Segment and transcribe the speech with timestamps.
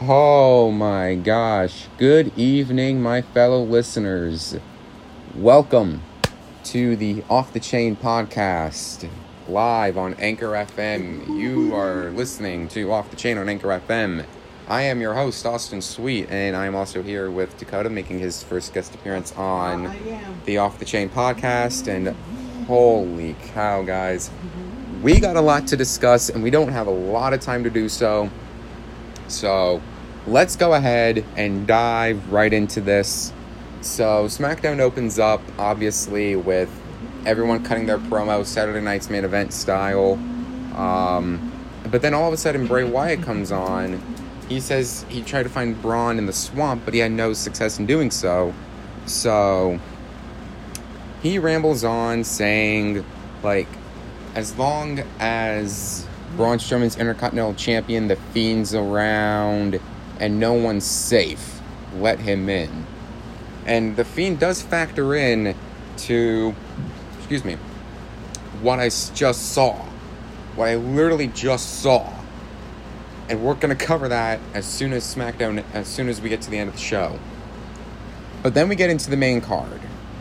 [0.00, 1.88] Oh my gosh.
[1.98, 4.56] Good evening, my fellow listeners.
[5.34, 6.02] Welcome
[6.66, 9.08] to the Off the Chain podcast
[9.48, 11.26] live on Anchor FM.
[11.36, 14.24] You are listening to Off the Chain on Anchor FM.
[14.68, 18.40] I am your host, Austin Sweet, and I am also here with Dakota making his
[18.40, 19.96] first guest appearance on
[20.44, 21.88] the Off the Chain podcast.
[21.88, 22.14] And
[22.68, 24.30] holy cow, guys,
[25.02, 27.70] we got a lot to discuss, and we don't have a lot of time to
[27.70, 28.30] do so.
[29.28, 29.80] So
[30.26, 33.32] let's go ahead and dive right into this.
[33.80, 36.70] So SmackDown opens up obviously with
[37.24, 40.14] everyone cutting their promo Saturday night's main event style.
[40.74, 41.52] Um,
[41.90, 44.02] but then all of a sudden Bray Wyatt comes on.
[44.48, 47.78] He says he tried to find Braun in the swamp, but he had no success
[47.78, 48.54] in doing so.
[49.06, 49.78] So
[51.22, 53.04] he rambles on saying
[53.42, 53.68] like
[54.34, 59.80] as long as Braun Strowman's Intercontinental Champion, the Fiend's around,
[60.20, 61.60] and no one's safe.
[61.96, 62.86] Let him in.
[63.66, 65.54] And the Fiend does factor in
[65.98, 66.54] to,
[67.18, 67.56] excuse me,
[68.60, 69.74] what I just saw.
[70.54, 72.12] What I literally just saw.
[73.28, 76.40] And we're going to cover that as soon as SmackDown, as soon as we get
[76.42, 77.18] to the end of the show.
[78.42, 79.80] But then we get into the main card.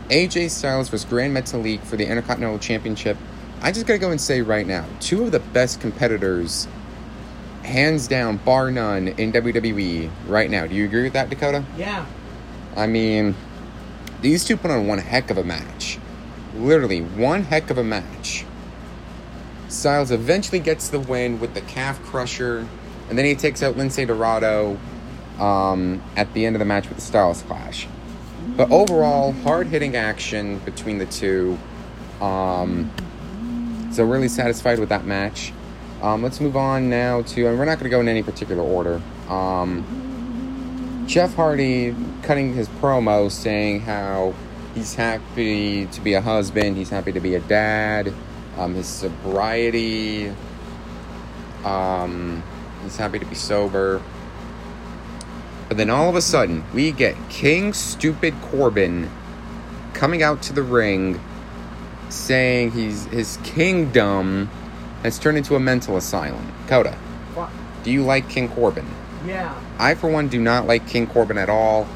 [0.10, 3.18] AJ Styles versus Grand Metalik for the Intercontinental Championship
[3.62, 6.68] I just gotta go and say right now, two of the best competitors,
[7.64, 10.68] hands down, bar none, in WWE right now.
[10.68, 11.66] Do you agree with that, Dakota?
[11.78, 12.06] Yeah.
[12.76, 13.36] I mean,
[14.22, 16.00] these two put on one heck of a match.
[16.56, 18.46] Literally, one heck of a match.
[19.70, 22.68] Styles eventually gets the win with the calf crusher,
[23.10, 24.78] and then he takes out Lince Dorado
[25.40, 27.88] um, at the end of the match with the Styles Clash.
[28.56, 31.58] But overall, hard hitting action between the two.
[32.22, 32.92] Um,
[33.92, 35.54] so really satisfied with that match.
[36.02, 38.62] Um, let's move on now to, and we're not going to go in any particular
[38.62, 39.02] order.
[39.30, 44.34] Um, Jeff Hardy cutting his promo saying how
[44.76, 48.14] he's happy to be a husband, he's happy to be a dad,
[48.58, 50.32] um, his sobriety,
[51.64, 52.44] um,
[52.84, 54.02] he's happy to be sober.
[55.68, 59.10] But then all of a sudden, we get King Stupid Corbin
[59.94, 61.20] coming out to the ring
[62.10, 64.50] saying he's his kingdom
[65.04, 66.52] has turned into a mental asylum.
[66.68, 66.94] Coda,
[67.34, 67.50] What?
[67.84, 68.86] do you like King Corbin?
[69.26, 69.54] Yeah.
[69.78, 71.88] I, for one, do not like King Corbin at all.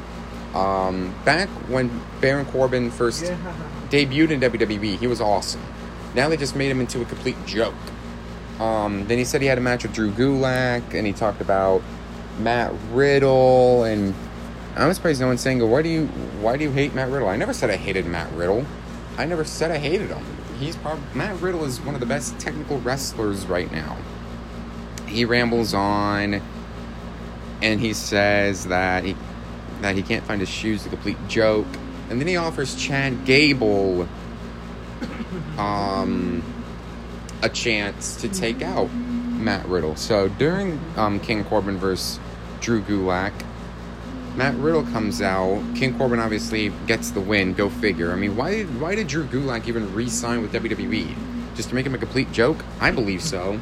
[0.54, 1.90] Um, back when
[2.20, 3.36] Baron Corbin first Yeah.
[3.90, 5.62] debuted in WWE, he was awesome.
[6.14, 7.74] Now they just made him into a complete joke.
[8.60, 11.82] Um, then he said he had a match with Drew Gulak, and he talked about
[12.38, 14.14] Matt Riddle, and
[14.76, 16.06] I'm surprised no one's saying, "Why do you
[16.40, 18.64] why do you hate Matt Riddle?" I never said I hated Matt Riddle.
[19.16, 20.24] I never said I hated him.
[20.58, 23.96] He's probably Matt Riddle is one of the best technical wrestlers right now.
[25.06, 26.40] He rambles on,
[27.60, 29.16] and he says that he
[29.80, 31.66] that he can't find his shoes, a complete joke.
[32.08, 34.08] And then he offers Chad Gable
[35.58, 36.42] um,
[37.42, 39.96] a chance to take out Matt Riddle.
[39.96, 42.20] So during um, King Corbin versus
[42.60, 43.32] Drew Gulak,
[44.36, 45.62] Matt Riddle comes out.
[45.74, 47.52] King Corbin obviously gets the win.
[47.52, 48.12] Go figure.
[48.12, 51.14] I mean, why did why did Drew Gulak even re-sign with WWE?
[51.54, 52.64] Just to make him a complete joke?
[52.80, 53.60] I believe so.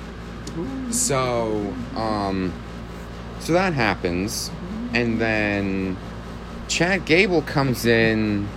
[0.90, 2.52] So, um,
[3.40, 4.50] so that happens,
[4.92, 5.96] and then
[6.68, 8.48] Chad Gable comes in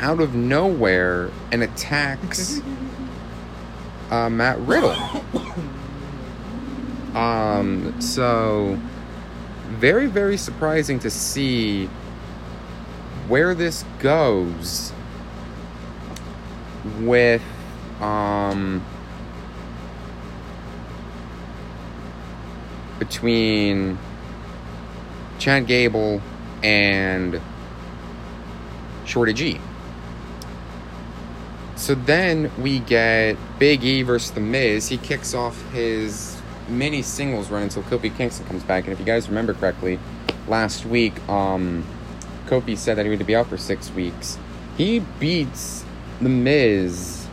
[0.00, 2.60] out of nowhere and attacks
[4.10, 4.96] uh, Matt Riddle.
[7.14, 8.76] Um, so
[9.74, 11.86] very, very surprising to see
[13.28, 14.92] where this goes
[17.00, 17.42] with
[18.00, 18.84] um
[22.98, 23.98] between
[25.38, 26.20] Chad Gable
[26.62, 27.40] and
[29.04, 29.60] Shorty G.
[31.76, 34.88] So then we get Big E versus The Miz.
[34.88, 38.84] He kicks off his mini singles run until Kofi Kingston comes back.
[38.84, 39.98] And if you guys remember correctly,
[40.48, 41.84] last week, um,
[42.46, 44.38] Kofi said that he would be out for six weeks.
[44.76, 45.84] He beats
[46.20, 47.26] The Miz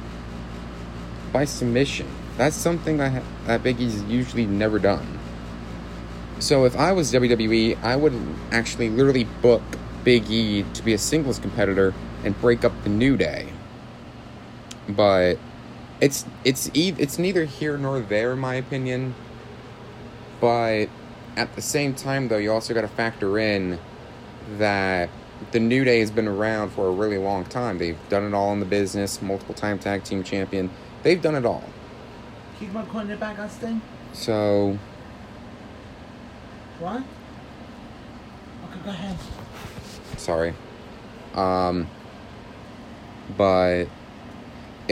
[1.31, 2.07] by submission.
[2.38, 5.19] That's something that, ha- that Big E's usually never done.
[6.39, 8.13] So if I was WWE, I would
[8.51, 9.62] actually literally book
[10.04, 11.94] Big E to be a singles competitor
[12.24, 13.50] and break up the New Day.
[14.89, 15.38] But
[16.01, 19.13] it's it's e- it's neither here nor there in my opinion.
[20.42, 20.88] But
[21.38, 23.80] at the same time though, you also got to factor in
[24.57, 25.09] that
[25.51, 27.77] the New Day has been around for a really long time.
[27.77, 30.69] They've done it all in the business, multiple time tag team champion.
[31.03, 31.63] They've done it all.
[32.59, 33.81] Keep my corner back, Austin.
[34.13, 34.77] So
[36.80, 36.97] What?
[36.97, 39.18] Okay, go ahead.
[40.18, 40.54] Sorry.
[41.33, 41.88] Um,
[43.38, 43.86] but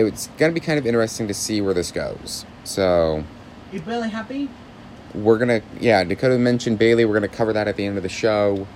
[0.06, 2.46] it's gonna be kind of interesting to see where this goes.
[2.64, 3.24] So
[3.72, 4.50] You Bayley happy?
[5.14, 7.06] we're gonna, yeah, Dakota mentioned Bayley.
[7.06, 8.68] We're gonna cover that at the end of the show.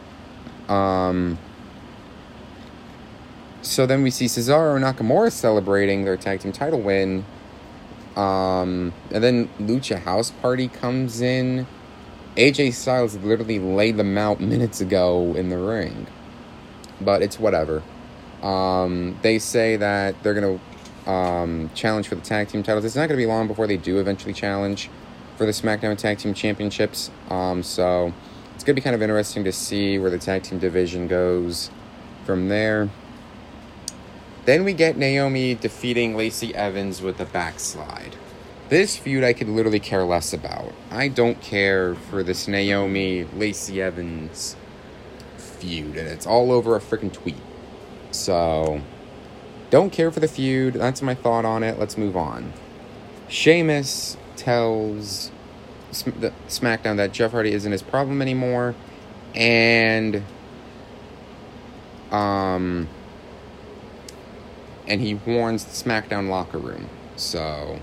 [0.69, 1.37] Um.
[3.61, 7.23] So then we see Cesaro and Nakamura celebrating their tag team title win.
[8.15, 11.65] Um, and then Lucha House Party comes in.
[12.35, 16.07] AJ Styles literally laid them out minutes ago in the ring.
[16.99, 17.81] But it's whatever.
[18.41, 20.72] Um, they say that they're going to
[21.05, 22.85] um, challenge for the tag team titles.
[22.85, 24.89] It's not going to be long before they do eventually challenge
[25.37, 27.11] for the SmackDown Tag Team Championships.
[27.29, 28.13] Um, so
[28.55, 31.69] it's going to be kind of interesting to see where the tag team division goes
[32.25, 32.89] from there.
[34.45, 38.15] Then we get Naomi defeating Lacey Evans with a backslide.
[38.69, 40.73] This feud I could literally care less about.
[40.91, 44.55] I don't care for this Naomi Lacey Evans
[45.37, 47.37] feud, and it's all over a freaking tweet.
[48.11, 48.81] So,
[49.73, 50.75] don't care for the feud.
[50.75, 51.79] That's my thought on it.
[51.79, 52.53] Let's move on.
[53.27, 55.31] Sheamus tells
[55.91, 58.75] SmackDown that Jeff Hardy isn't his problem anymore,
[59.33, 60.21] and
[62.11, 62.87] um,
[64.87, 66.87] and he warns the SmackDown locker room.
[67.15, 67.79] So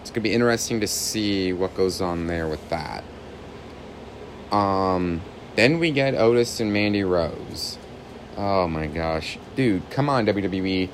[0.00, 3.02] it's gonna be interesting to see what goes on there with that.
[4.52, 5.22] Um,
[5.56, 7.78] then we get Otis and Mandy Rose.
[8.36, 10.88] Oh my gosh, dude, come on WWE.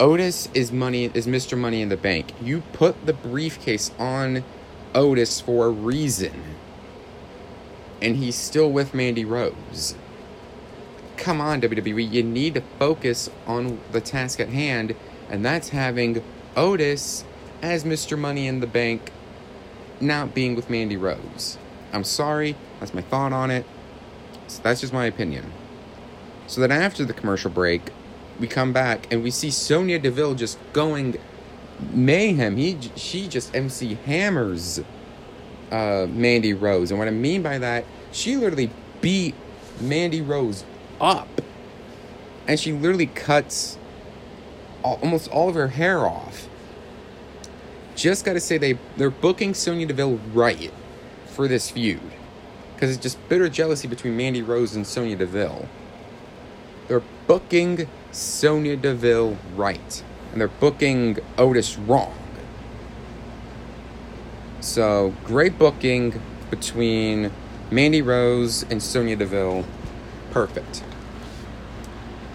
[0.00, 1.58] Otis is money is Mr.
[1.58, 2.32] Money in the Bank.
[2.40, 4.42] You put the briefcase on
[4.94, 6.56] Otis for a reason.
[8.00, 9.94] And he's still with Mandy Rose.
[11.18, 12.10] Come on, WWE.
[12.10, 14.96] You need to focus on the task at hand,
[15.28, 16.24] and that's having
[16.56, 17.24] Otis
[17.60, 18.18] as Mr.
[18.18, 19.12] Money in the Bank
[20.00, 21.58] not being with Mandy Rose.
[21.92, 23.66] I'm sorry, that's my thought on it.
[24.46, 25.52] So that's just my opinion.
[26.46, 27.92] So then after the commercial break,
[28.40, 31.18] we come back and we see Sonya Deville just going
[31.92, 32.56] mayhem.
[32.56, 34.80] He she just MC hammers
[35.70, 38.70] uh, Mandy Rose, and what I mean by that, she literally
[39.00, 39.34] beat
[39.80, 40.64] Mandy Rose
[41.00, 41.28] up,
[42.48, 43.78] and she literally cuts
[44.82, 46.48] all, almost all of her hair off.
[47.94, 50.72] Just gotta say they they're booking Sonya Deville right
[51.26, 52.00] for this feud,
[52.74, 55.68] because it's just bitter jealousy between Mandy Rose and Sonya Deville.
[56.88, 60.02] They're booking Sonya Deville right,
[60.32, 62.14] and they're booking Otis wrong.
[64.60, 66.20] So great booking
[66.50, 67.30] between
[67.70, 69.64] Mandy Rose and Sonya Deville.
[70.32, 70.82] Perfect.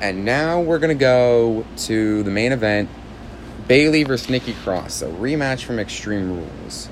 [0.01, 2.89] And now we're gonna go to the main event:
[3.67, 6.89] Bayley versus Nikki Cross, a rematch from Extreme Rules.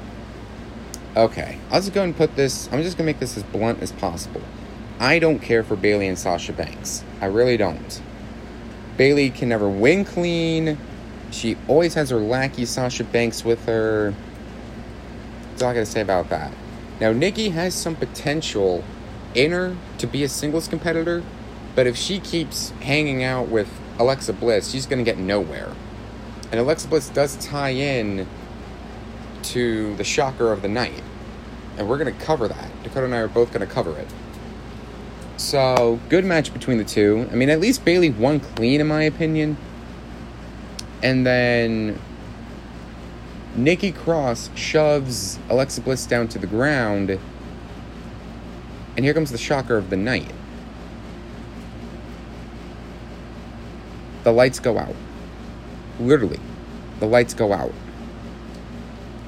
[1.16, 2.68] Okay, I'll just go and put this.
[2.72, 4.42] I'm just gonna make this as blunt as possible.
[5.00, 7.04] I don't care for Bayley and Sasha Banks.
[7.22, 8.02] I really don't.
[8.98, 10.78] Bayley can never win clean.
[11.32, 14.14] She always has her lackey Sasha Banks with her.
[15.50, 16.52] That's all I gotta say about that.
[17.00, 18.84] Now, Nikki has some potential
[19.34, 21.24] in her to be a singles competitor,
[21.76, 25.72] but if she keeps hanging out with Alexa Bliss, she's gonna get nowhere.
[26.52, 28.28] And Alexa Bliss does tie in
[29.44, 31.02] to the shocker of the night.
[31.78, 32.84] And we're gonna cover that.
[32.84, 34.08] Dakota and I are both gonna cover it.
[35.38, 37.28] So, good match between the two.
[37.32, 39.58] I mean, at least Bayley won clean, in my opinion.
[41.02, 42.00] And then
[43.56, 47.20] Nikki Cross shoves Alexa Bliss down to the ground.
[48.96, 50.32] And here comes the shocker of the night.
[54.24, 54.96] The lights go out.
[56.00, 56.40] Literally,
[57.00, 57.74] the lights go out.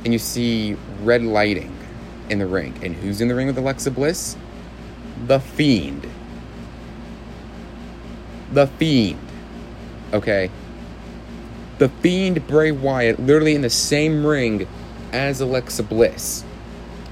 [0.04, 1.76] And you see red lighting
[2.30, 2.74] in the ring.
[2.84, 4.38] And who's in the ring with Alexa Bliss?
[5.18, 6.08] The Fiend.
[8.52, 9.20] The Fiend.
[10.14, 10.50] Okay?
[11.78, 14.68] The Fiend Bray Wyatt literally in the same ring
[15.12, 16.44] as Alexa Bliss.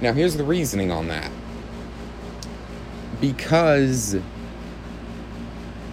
[0.02, 1.32] Now, here's the reasoning on that.
[3.22, 4.18] Because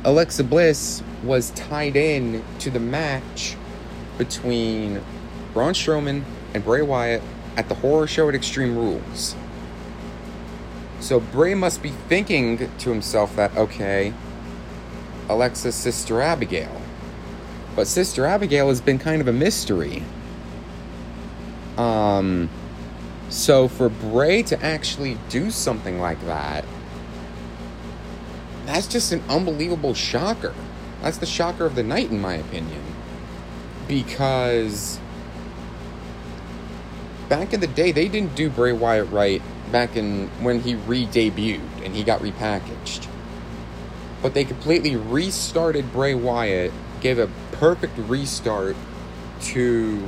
[0.04, 3.56] Alexa Bliss was tied in to the match
[4.18, 5.00] between
[5.54, 6.24] Braun Strowman
[6.54, 7.22] and Bray Wyatt
[7.56, 9.34] at the horror show at Extreme Rules.
[11.00, 14.12] So Bray must be thinking to himself that, okay,
[15.28, 16.80] Alexa's sister Abigail.
[17.74, 20.02] But Sister Abigail has been kind of a mystery.
[21.78, 22.50] Um,
[23.28, 26.64] so for Bray to actually do something like that,
[28.66, 30.54] that's just an unbelievable shocker.
[31.00, 32.82] That's the shocker of the night, in my opinion.
[33.88, 35.00] Because
[37.28, 39.40] back in the day, they didn't do Bray Wyatt right
[39.72, 43.06] back in when he re-debuted and he got repackaged.
[44.22, 48.76] But they completely restarted Bray Wyatt, gave a perfect restart
[49.42, 50.02] to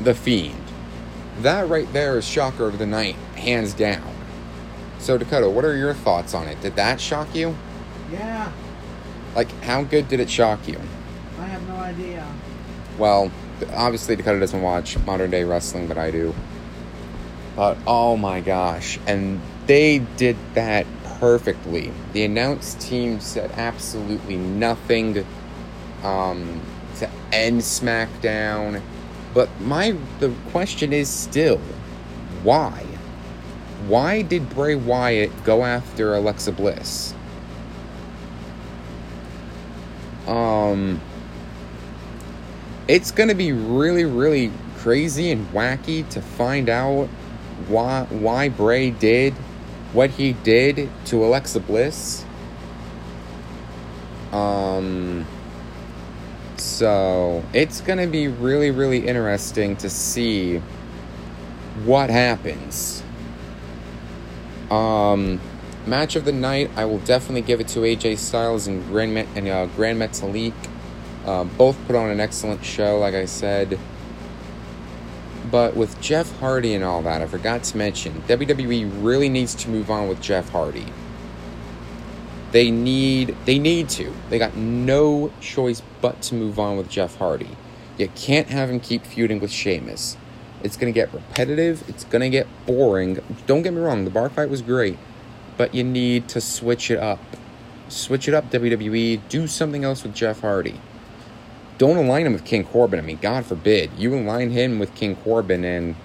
[0.00, 0.56] the Fiend.
[1.40, 4.14] That right there is shocker of the night, hands down.
[4.98, 6.60] So Dakota, what are your thoughts on it?
[6.60, 7.56] Did that shock you?
[8.10, 8.52] Yeah,
[9.34, 10.78] Like, how good did it shock you?
[11.38, 12.26] I have no idea.
[12.98, 13.32] Well,
[13.72, 16.34] obviously Dakota doesn't watch modern day wrestling, but I do.
[17.54, 21.92] But oh my gosh, and they did that perfectly.
[22.12, 25.24] The announce team said absolutely nothing
[26.02, 26.60] um,
[26.98, 28.80] to end SmackDown.
[29.34, 31.60] But my the question is still,
[32.42, 32.84] why?
[33.86, 37.14] Why did Bray Wyatt go after Alexa Bliss?
[40.26, 41.00] Um,
[42.88, 47.08] it's gonna be really, really crazy and wacky to find out
[47.68, 49.34] why why Bray did
[49.92, 52.24] what he did to Alexa Bliss.
[54.32, 55.26] Um,
[56.56, 60.62] so it's gonna be really, really interesting to see
[61.84, 63.02] what happens.
[64.70, 65.40] Um,
[65.86, 69.28] match of the night, I will definitely give it to AJ Styles and Grand Met-
[69.34, 70.54] and uh, Grand Metalik.
[71.26, 73.78] Uh, both put on an excellent show, like I said.
[75.52, 79.68] But with Jeff Hardy and all that, I forgot to mention WWE really needs to
[79.68, 80.86] move on with Jeff Hardy.
[82.52, 84.10] They need they need to.
[84.30, 87.50] They got no choice but to move on with Jeff Hardy.
[87.98, 90.16] You can't have him keep feuding with Sheamus.
[90.62, 91.86] It's gonna get repetitive.
[91.86, 93.20] It's gonna get boring.
[93.46, 94.04] Don't get me wrong.
[94.04, 94.96] The bar fight was great,
[95.58, 97.20] but you need to switch it up.
[97.88, 99.20] Switch it up, WWE.
[99.28, 100.80] Do something else with Jeff Hardy
[101.82, 103.00] don't align him with King Corbin.
[103.00, 103.90] I mean, God forbid.
[103.98, 105.96] You align him with King Corbin, and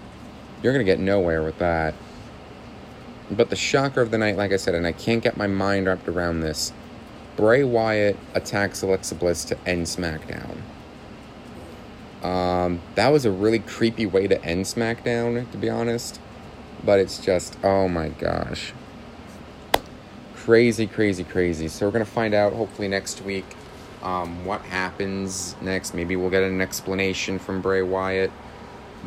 [0.63, 1.93] you're going to get nowhere with that.
[3.29, 5.85] But the shocker of the night, like I said, and I can't get my mind
[5.85, 6.73] wrapped around this
[7.35, 10.57] Bray Wyatt attacks Alexa Bliss to end SmackDown.
[12.23, 16.19] Um, that was a really creepy way to end SmackDown, to be honest.
[16.83, 18.73] But it's just, oh my gosh.
[20.33, 21.67] Crazy, crazy, crazy.
[21.67, 23.45] So we're going to find out hopefully next week
[24.01, 25.93] um, what happens next.
[25.93, 28.31] Maybe we'll get an explanation from Bray Wyatt.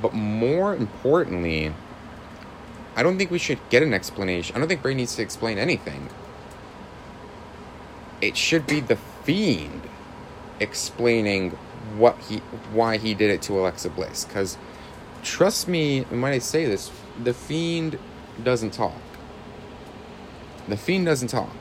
[0.01, 1.73] But more importantly,
[2.97, 4.57] I don't think we should get an explanation.
[4.57, 6.09] I don't think Bray needs to explain anything.
[8.21, 9.83] It should be the Fiend
[10.59, 11.51] explaining
[11.97, 12.39] what he,
[12.73, 14.25] why he did it to Alexa Bliss.
[14.25, 14.59] Because
[15.23, 16.91] trust me when I say this,
[17.23, 17.99] the Fiend
[18.43, 19.01] doesn't talk.
[20.69, 21.55] The Fiend doesn't talk.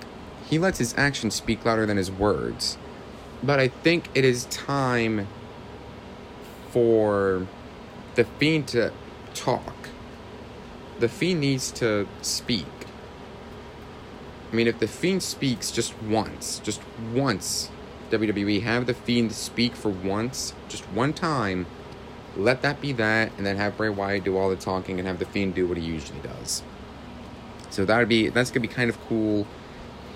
[0.49, 2.77] He lets his actions speak louder than his words.
[3.41, 5.27] But I think it is time
[6.71, 7.47] for
[8.15, 8.91] the Fiend to
[9.33, 9.89] talk.
[10.99, 12.65] The Fiend needs to speak.
[14.51, 16.81] I mean, if the Fiend speaks just once, just
[17.13, 17.69] once,
[18.09, 21.67] WWE, have the Fiend speak for once, just one time,
[22.35, 25.19] let that be that, and then have Bray Wyatt do all the talking and have
[25.19, 26.63] the Fiend do what he usually does.
[27.69, 29.45] So that would be, that's to be kind of cool.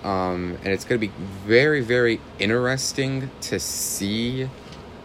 [0.04, 1.14] Um, and it's going to be
[1.46, 4.50] very, very interesting to see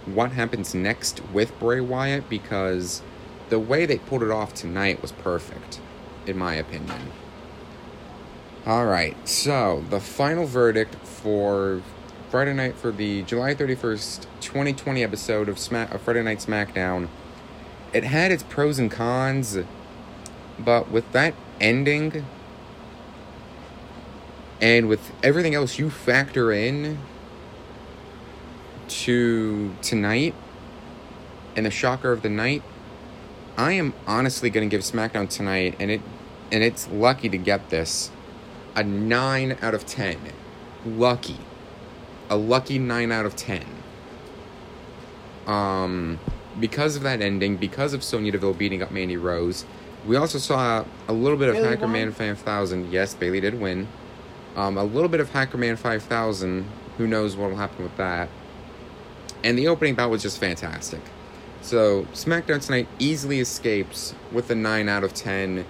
[0.07, 3.03] what happens next with Bray Wyatt because
[3.49, 5.81] the way they pulled it off tonight was perfect,
[6.27, 7.13] in my opinion.
[8.67, 11.81] All right, so the final verdict for
[12.31, 17.09] Friday night for the July 31st, 2020 episode of, Smack, of Friday Night SmackDown.
[17.95, 19.57] It had its pros and cons,
[20.59, 22.27] but with that ending,
[24.61, 26.99] and with everything else you factor in
[28.89, 30.35] to tonight
[31.57, 32.63] and the shocker of the night,
[33.57, 36.01] I am honestly going to give SmackDown tonight, and it
[36.51, 38.11] and it's lucky to get this
[38.75, 40.19] a nine out of ten.
[40.87, 41.39] Lucky,
[42.31, 43.67] a lucky nine out of ten.
[45.47, 46.19] Um,
[46.61, 49.65] because of that ending, because of Sonya Deville beating up Mandy Rose,
[50.07, 51.93] we also saw a little bit of Bayley Hacker won?
[51.93, 52.93] Man 5000.
[52.93, 53.89] Yes, Bayley did win.
[54.59, 56.69] Um, a little bit of Hackerman 5000.
[56.97, 58.29] Who knows what will happen with that?
[59.45, 61.01] And the opening bout was just fantastic.
[61.61, 65.65] So SmackDown tonight easily escapes with a 9 out of 10.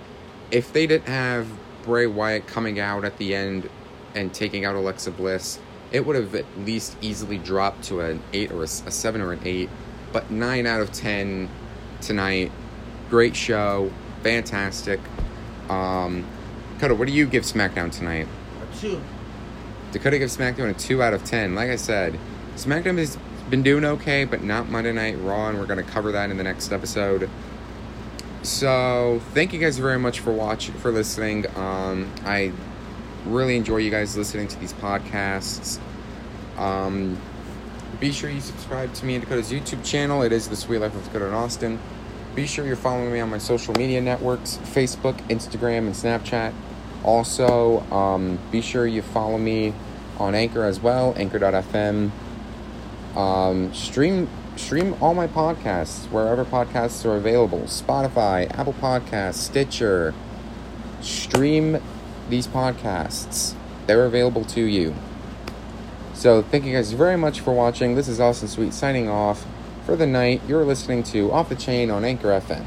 [0.51, 1.47] If they didn't have
[1.83, 3.69] Bray Wyatt coming out at the end
[4.15, 5.59] and taking out Alexa Bliss,
[5.93, 9.33] it would have at least easily dropped to an 8 or a, a 7 or
[9.33, 9.69] an 8.
[10.15, 11.51] But 9 out of 10
[12.01, 12.51] tonight.
[13.11, 13.93] Great show.
[14.23, 15.01] Fantastic.
[15.69, 16.25] Um,
[16.77, 18.29] Dakota, what do you give SmackDown tonight?
[18.81, 19.01] Two.
[19.93, 21.55] Dakota gives SmackDown a 2 out of 10.
[21.55, 22.19] Like I said,
[22.57, 23.19] SmackDown has
[23.49, 26.37] been doing okay, but not Monday Night Raw, and we're going to cover that in
[26.37, 27.31] the next episode.
[28.43, 31.47] So thank you guys very much for watching, for listening.
[31.57, 32.53] Um, I
[33.27, 35.79] really enjoy you guys listening to these podcasts.
[36.57, 37.19] Um,
[38.01, 40.23] be sure you subscribe to me and Dakota's YouTube channel.
[40.23, 41.81] It is the Sweet Life of Dakota in Austin.
[42.35, 46.53] Be sure you're following me on my social media networks Facebook, Instagram, and Snapchat.
[47.05, 49.73] Also, um, be sure you follow me
[50.19, 52.11] on Anchor as well, anchor.fm.
[53.17, 60.15] Um, stream stream all my podcasts wherever podcasts are available Spotify, Apple Podcasts, Stitcher.
[61.01, 61.81] Stream
[62.29, 63.55] these podcasts,
[63.87, 64.95] they're available to you.
[66.13, 67.95] So, thank you guys very much for watching.
[67.95, 69.47] This is Austin Sweet signing off
[69.87, 70.43] for the night.
[70.49, 72.65] You're listening to Off the Chain on Anchor FM.